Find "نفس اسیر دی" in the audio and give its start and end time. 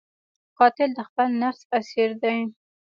1.41-2.37